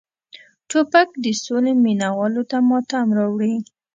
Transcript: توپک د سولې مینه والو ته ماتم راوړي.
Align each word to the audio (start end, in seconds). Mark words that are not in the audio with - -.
توپک 0.69 1.09
د 1.23 1.25
سولې 1.43 1.73
مینه 1.83 2.09
والو 2.17 2.43
ته 2.49 2.57
ماتم 2.69 3.07
راوړي. 3.17 3.55